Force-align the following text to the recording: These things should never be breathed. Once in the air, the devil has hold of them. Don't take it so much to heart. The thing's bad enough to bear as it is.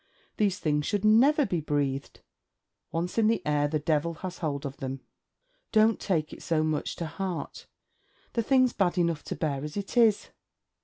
These 0.37 0.57
things 0.57 0.87
should 0.87 1.05
never 1.05 1.45
be 1.45 1.61
breathed. 1.61 2.21
Once 2.91 3.19
in 3.19 3.27
the 3.27 3.45
air, 3.45 3.67
the 3.67 3.77
devil 3.77 4.15
has 4.15 4.39
hold 4.39 4.65
of 4.65 4.77
them. 4.77 5.01
Don't 5.71 5.99
take 5.99 6.33
it 6.33 6.41
so 6.41 6.63
much 6.63 6.95
to 6.95 7.05
heart. 7.05 7.67
The 8.33 8.41
thing's 8.41 8.73
bad 8.73 8.97
enough 8.97 9.23
to 9.25 9.35
bear 9.35 9.63
as 9.63 9.77
it 9.77 9.95
is. 9.97 10.29